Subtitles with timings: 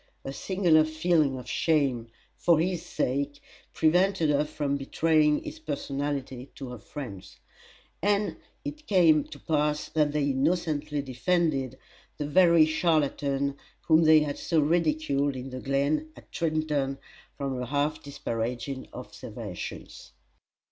[0.25, 3.39] A singular feeling of shame, for his sake,
[3.71, 7.37] prevented her from betraying his personality to her friends;
[8.01, 8.35] and
[8.65, 11.77] it came to pass that they innocently defended
[12.17, 16.97] the very charlatan whom they had so ridiculed in the glen at Trenton
[17.37, 20.13] from her half disparaging observations.